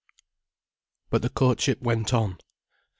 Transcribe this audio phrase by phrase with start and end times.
[1.11, 2.39] But the courtship went on.